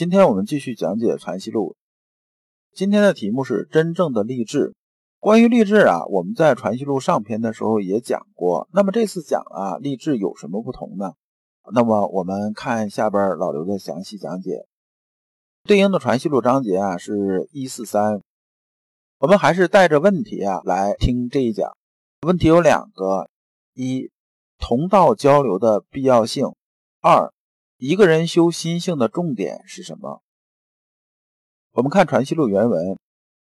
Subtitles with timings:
[0.00, 1.76] 今天我们继续讲解《传习录》，
[2.74, 4.74] 今天的题目是真正的励志。
[5.18, 8.66] 关于励志啊，我们在《传习录》上篇的时候也讲过。
[8.72, 11.12] 那么这次讲啊，励志有什么不同呢？
[11.74, 14.64] 那么我们看下边老刘的详细讲解。
[15.64, 18.22] 对应的《传习录》章节啊是一四三。
[19.18, 21.76] 我们还是带着问题啊来听这一讲。
[22.26, 23.28] 问题有两个：
[23.74, 24.10] 一、
[24.58, 26.54] 同道交流的必要性；
[27.02, 27.30] 二。
[27.80, 30.20] 一个人修心性的重点是什么？
[31.72, 32.98] 我们看《传习录》原文：“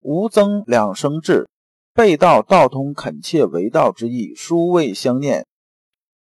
[0.04, 1.48] 吾增两生智，
[1.94, 5.48] 背道道通，恳切为道之意，殊未相念。”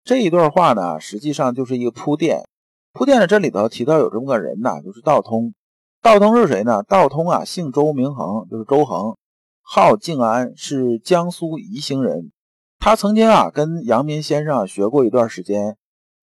[0.05, 2.47] 这一段话呢，实际上就是一个铺垫。
[2.93, 5.55] 铺垫的这里头提到有这么个人呐，就是道通。
[5.99, 6.83] 道通是谁呢？
[6.83, 9.17] 道通啊，姓周，名恒，就是周恒，
[9.63, 12.31] 号静安，是江苏宜兴人。
[12.77, 15.77] 他曾经啊，跟阳明先生学过一段时间。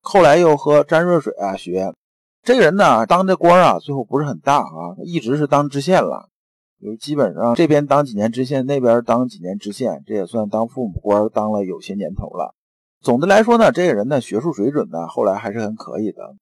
[0.07, 1.95] 后来又和詹瑞水啊学，
[2.43, 6.29] 这个人呢当的官啊，最后不是很大啊，一直是当知县了，
[6.79, 12.55] 就是基本上这边当几年知县，那边当几年知县，这也算当父母官，当了有些年头了。
[13.01, 16.35] 总的来说呢，这个人呢学术水准呢后来还是很可以的。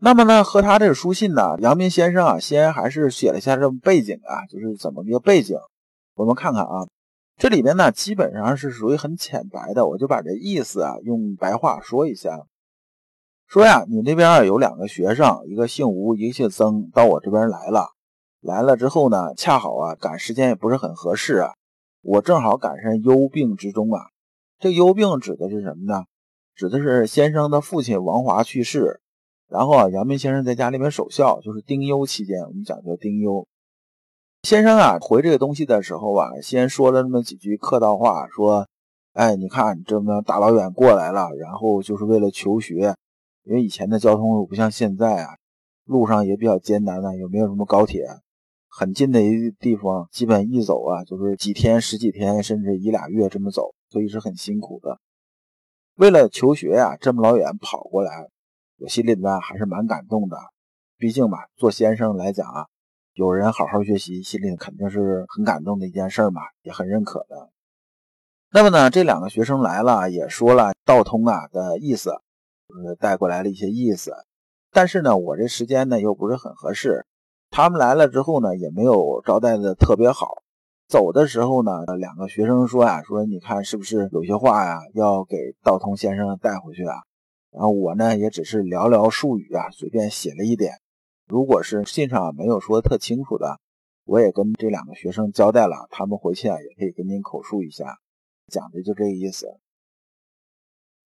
[0.00, 5.58] 那么呢，和他这个书信呢，阳明先生啊先还是写了一下这背景啊，就是怎么一个背景，
[6.14, 6.88] 我们看看啊。
[7.36, 12.46] 这里边呢基本上是属于很浅白的，我就把这意思啊用白话说一下。
[13.54, 17.86] 说呀，你那边有两个学生，一个姓吴，一个姓曾，到我这边来了。
[18.40, 21.52] 来了之后呢，恰好啊，赶时间也不是很合适啊。
[22.02, 24.06] 我正好赶上忧病之中啊。
[24.58, 26.02] 这忧病指的是什么呢？
[26.56, 29.00] 指的是先生的父亲王华去世，
[29.48, 33.46] 然后啊，阳明先生在家里面守孝，就是丁忧期间，我们讲叫丁忧。
[34.42, 38.66] 先生啊，回这个东西的时候啊，先说了那么几句客套话，说
[39.14, 42.96] ：“哎，你看这么大老远过来了，然后就是为了求学。”
[43.44, 45.36] 因为以前的交通路不像现在啊，
[45.84, 48.06] 路上也比较艰难呢，也没有什么高铁，
[48.68, 54.98] 很近的一个地方，基本一走啊就是几天、十几天，甚至一俩月这么走，所以是很辛苦的。
[55.96, 58.28] 为了求学呀，这么老远跑过来，
[58.78, 60.38] 我心里呢还是蛮感动的。
[60.96, 62.66] 毕竟嘛，做先生来讲啊，
[63.12, 67.50] 有人好好学习，心里肯定是很感动的一件事嘛，也很认可的。
[68.50, 72.22] 那么呢，这两个学生来了，也说了道通啊的意思。
[72.68, 74.12] 呃，带过来了一些意思，
[74.70, 77.06] 但是呢，我这时间呢又不是很合适。
[77.50, 80.42] 他们来了之后呢，也没有招待的特别好。
[80.88, 86.96] 走的时候呢，两个学生说呀：“说你看是不是有些话呀，要给道通先生带回去啊？”
[87.50, 90.74] 然后我呢，也只是寥寥数语啊，随便写了一点。
[91.26, 93.60] 如果是信上没有说特清楚的，
[94.04, 97.98] 我也跟这两个学生交代了，他们回去啊也可以跟您口述一下，
[98.48, 99.60] 讲的就这个意思。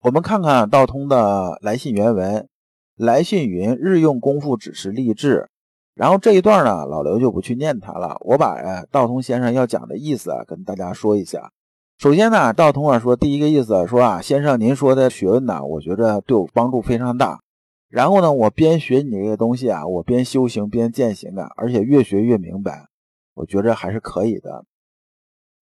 [0.01, 2.47] 我们看看道通的来信原文。
[2.95, 5.49] 来信云：“日用功夫只是励志。”
[5.93, 8.17] 然后这一段呢，老刘就不去念它了。
[8.21, 8.59] 我把
[8.89, 11.51] 道通先生要讲的意思啊，跟大家说一下。
[11.99, 17.39] 首先呢，道通啊说，第一个意思说啊，先生您说的学问呢，我觉得对我帮助非常大。
[17.87, 22.87] 然后呢，我边学你这个东西啊，我边修行边践行的，而且越学越明白，
[23.35, 24.65] 我觉着还是可以的。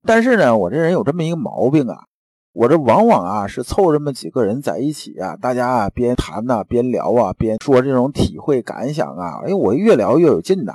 [0.04, 2.06] 但是呢，我这人有这么一个毛病啊。
[2.56, 10.72] 我这往往啊是凑这么几个人在一起啊，大家啊边谈呐边聊啊边说这种体会感想啊，哎，我越聊越有劲呐。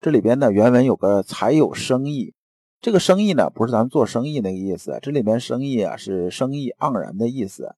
[0.00, 2.34] 这里边呢原文有个才有生意，
[2.80, 7.72] 这个生意呢不是咱们做生意那个意思，这里边生意啊是生意盎然的意思。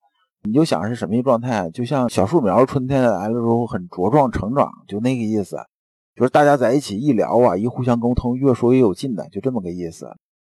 [0.45, 5.59] 你就想是什么一状态，就像小树苗春天来了之后很茁壮成长，就那个意思，
[6.17, 10.09] 就是大家在一起一聊啊，一互相沟通，越说越有劲的，就这么个意思。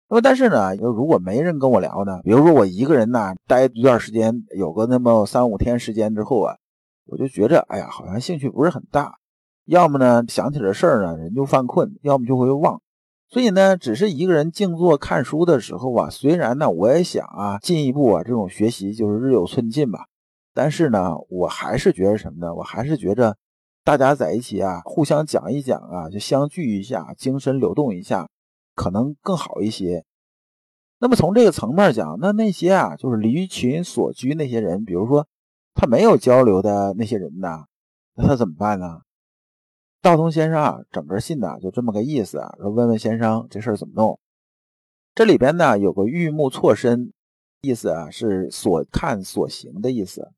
[0.09, 6.56] 那么，但是呢，如果没人跟我聊呢，比如说我一个人呢，待一段时间，有个那么三五天时间之后啊，
[7.06, 9.15] 我就觉着，哎呀，好像兴趣不是很大。
[9.65, 12.81] 要么呢，想起这事儿呢，人就犯困；要么就会忘。
[13.30, 20.06] 所以呢，只是一个人静坐看书的时候啊，虽然呢，我也想啊，进一步啊，这种学习就是日有寸进吧。
[20.53, 22.56] 但是呢，我还是觉得什么呢？
[22.56, 23.36] 我还是觉着，
[23.83, 28.30] 大家在一起啊，互相讲一讲啊，就相聚一下，精神流动一下。
[28.77, 30.06] 可能更好一些。
[31.00, 35.27] 那么从这个层面讲，那那些啊，就是离群所居那些人，比如说
[35.74, 37.65] 他没有交流的那些人呢，
[38.13, 39.01] 那他怎么办呢？
[40.01, 44.19] 道通先生啊，整个信呢就这么个意思啊，说问问先生这事儿怎么弄。
[45.15, 47.12] 这里边呢有个欲目错身，
[47.62, 50.31] 意思啊是所看所行的意思。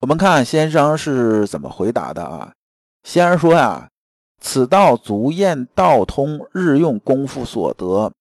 [0.00, 2.54] 我们看先生是怎么回答的啊？
[3.02, 3.90] 先生说呀，
[4.40, 8.12] 此道足验道通日用功夫所得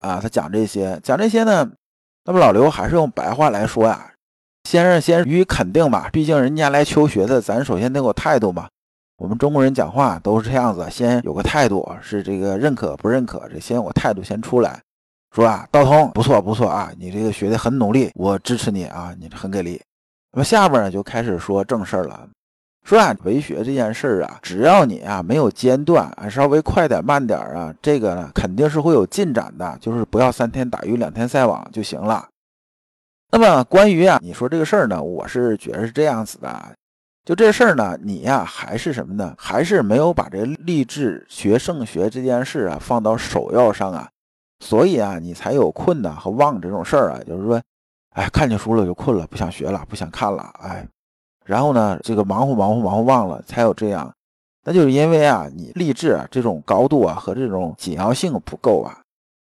[0.00, 0.20] 啊。
[0.20, 1.70] 他讲这些，讲这些呢，
[2.24, 4.12] 那么老刘还是用白话来说呀。
[4.64, 8.68] 先生先予以肯定吧，毕竟人家来求学的，咱首先得有态度嘛。
[9.16, 14.82] 我们中国人讲话都是这样子，先有个态度，是这个认可不认可，这先有个态度先出来，
[15.34, 19.80] 说啊，道通不错不错啊，你这个学的很努力，我支持你啊，你很给力。
[20.32, 22.28] 那么下边呢就开始说正事儿了，
[22.86, 32.28] 说啊为学这件事儿啊，只要你啊没有间断啊，稍微快点慢点啊，这个呢肯定是会有进展的，就是不要三天打鱼两天晒网就行了。
[33.32, 36.76] 那么关于啊你说这个事儿呢，我是觉得是这样子的，
[37.24, 39.34] 就这事儿呢，你呀还是什么呢？
[39.36, 44.08] 还是没有把这励志学圣学这件事啊放到首要上啊，
[44.60, 47.60] 所以啊你才有困难和忘这种事儿啊，就是说。
[48.10, 50.50] 哎，看见书了就困了，不想学了，不想看了。
[50.62, 50.88] 哎，
[51.46, 54.12] 然后呢，这个忙活忙活忙活忘了，才有这样。
[54.64, 58.98] 那就是因为啊，你励志啊这种高度啊和这种紧要性不够啊。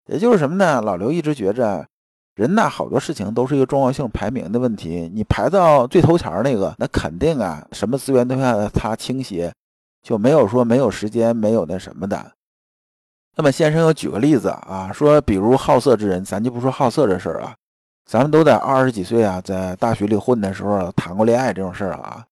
[0.07, 0.81] 也就是什么呢？
[0.81, 1.87] 老刘一直觉着，
[2.35, 5.11] 人呐好多事情都是一个重要性排名的问题。
[5.15, 9.53] 你排到最头前那个，那肯定啊什么资源都向他倾斜，
[10.03, 12.33] 就没有说没有时间没有那什么的。
[13.37, 17.55] 那么先生又举个例子啊，说比如好色之人，咱就不说好色这事儿啊。
[18.11, 22.25] 咱们都在二十几岁啊，在大学里混的时候谈过恋爱这种事儿啊。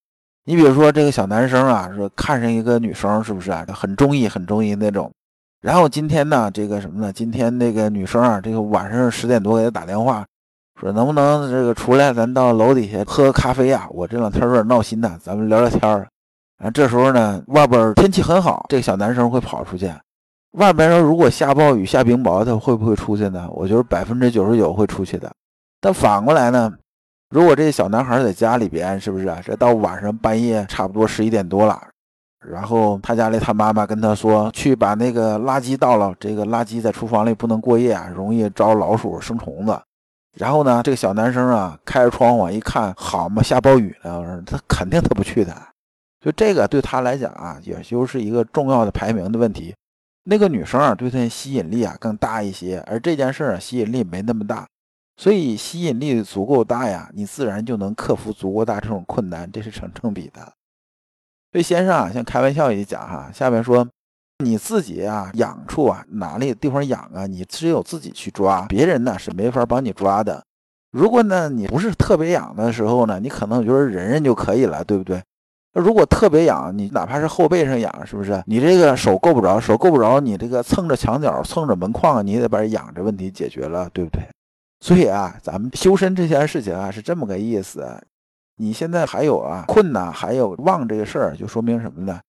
[0.44, 5.08] 你比如说这个小男生啊，说看上一个女生，是不是啊很中意、很中意那种？
[5.60, 7.12] 然后今天呢，这个什么呢？
[7.12, 10.26] 今天那个女生啊，这个晚上十点多给他打电话，
[10.80, 13.86] 说能不能这个出来，咱到楼底下喝个咖啡啊？
[13.92, 16.08] 我这两天有点闹心呐，咱们聊聊天儿。
[16.56, 19.88] 啊，这时候呢，外边天气很好，这个小男生会跑出去。
[20.54, 23.48] 外边说如果下暴雨、下冰雹，他会不会出去呢？
[23.52, 25.30] 我觉得百分之九十九会出去的。
[25.80, 26.72] 但反过来呢，
[27.30, 29.40] 如果这小男孩在家里边，是不是啊？
[29.44, 31.80] 这到晚上半夜差不多十一点多了，
[32.46, 36.14] 然后他家里他妈妈跟他说，去把那个垃圾倒了。
[36.18, 39.80] 这个垃圾在厨房里不能过夜啊，容易招老鼠生虫子。
[40.36, 45.54] 然后呢，这个小男生啊，开着窗户一看，好嘛，下暴雨了，他肯定他不去的。
[46.20, 49.74] 就这个对他来讲啊，也就是一个重要的排名的问题。
[50.24, 54.66] 那个女生啊，对他吸引力啊更大一些，而这件事啊，吸引力没那么大。
[55.18, 60.52] 所以吸引力足够大呀，你自然就能克服足够大这种困难，这是成正比的。
[61.50, 63.84] 所以先生啊，像开玩笑一讲哈，下面说
[64.44, 70.40] 你自己啊痒处啊哪里地方痒啊，你只有自己去抓，别人呢是没法帮你抓的。
[70.92, 75.20] 如果呢你不是特别痒的时候呢，你可能就是忍忍就可以了，对不对？
[75.74, 78.40] 如果特别痒，你哪怕是后背上痒，是不是？
[78.46, 84.22] 你这个手够不着，手够不着，你这个蹭着墙角、蹭着门框，你也得把痒这问题解决了，对不对？
[84.80, 88.00] 所以啊，咱们修身这件事情啊，是这么个意思。
[88.56, 92.20] 你现在还有啊困难，还有忘这个事儿，就说明什么呢？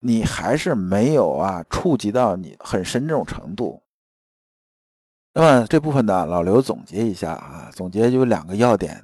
[0.00, 3.82] 你还是没有啊触及到你很深这种程度。
[5.34, 9.02] 那么这部分呢，老刘总结一下啊，总结就两个要点。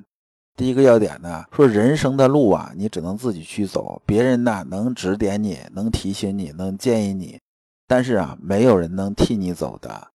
[0.56, 7.40] 第一个要点呢，说人生的路啊，你只能自己去走，别人呢能指点你，能提醒你，能建议你，
[7.88, 10.08] 但是啊，没有人能替你走的。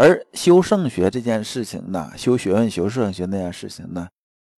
[0.00, 4.08] 而修圣学这件事情呢，修学问、修圣学那件事情呢，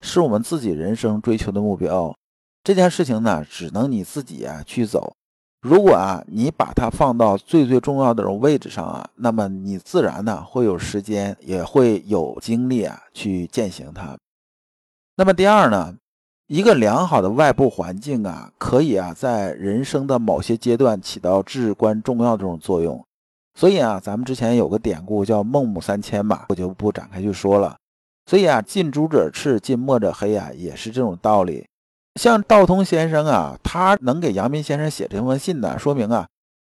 [0.02, 2.16] 是我们自己人生追求的目标。
[2.64, 5.16] 这件事情呢，只能你自己啊去走。
[5.64, 14.16] 如果啊你把它放到最最重要的这种位置上啊，那么你自然呢会有时间，也会有精力啊去践行它。
[15.16, 15.96] 那么第二呢，
[16.46, 23.04] 一个良好的外部环境啊，可以啊在人生的某些阶段起到至关重要的这种作用。
[23.54, 27.76] 所以啊，咱们之前有个典故叫“孟母三迁”嘛，我就不展开去说了。
[28.26, 31.66] 所以啊，近朱者赤，近墨者黑啊，也是这种道理。
[32.20, 36.28] 像道通先生啊，他能给阳明先生写这封信呢，说明啊，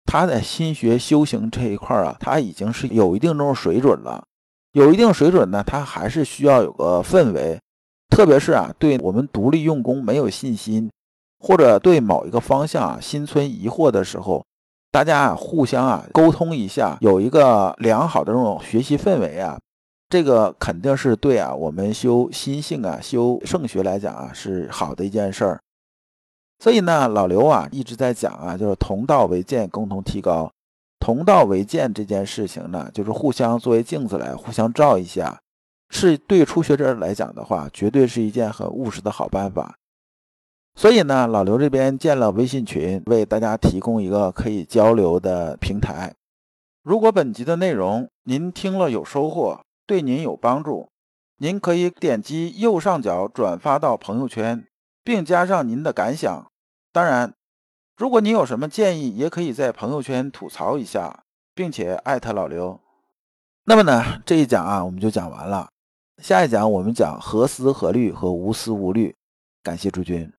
[0.06, 4.24] 他在心学修行这一块啊，他已经是有一定这种水准了。
[4.72, 7.60] 有一定水准呢，他还是需要有个氛围，
[8.08, 10.90] 特别是啊，对我们独立用功没有信心，
[11.38, 14.42] 或者对某一个方向啊心存疑惑的时候。
[14.92, 19.56] 大家啊，互相啊沟通一下，有一个良好的这种学习氛围啊，
[20.08, 21.54] 这个肯定是对啊。
[21.54, 25.60] 我们修心性啊，修圣学来讲啊，是好的一件事儿。
[26.58, 30.50] 所以呢，老刘啊一直在讲啊，就是同道为鉴，共同提高。
[30.98, 35.40] 同道为鉴这件事情呢，就是互相作为镜子来互相照一下，
[35.88, 39.76] 是对初学者来讲的话，绝对是一件很务实的好办法。
[40.74, 46.14] 所以呢，老刘这边建了微信群，为大家提供一个可以交流的平台。
[46.82, 50.88] 如果本集的内容您听了有收获，对您有帮助，
[51.36, 54.64] 您可以点击右上角转发到朋友圈，
[55.04, 56.50] 并加上您的感想。
[56.92, 57.34] 当然，
[57.96, 61.24] 如果您有什么建议，也可以在朋友圈吐槽一下，
[61.54, 62.80] 并且艾特老刘。
[63.64, 65.68] 那么呢，这一讲啊，我们就讲完了。
[66.22, 69.14] 下一讲我们讲何思何虑和无思无虑。
[69.62, 70.32] 感谢诸君。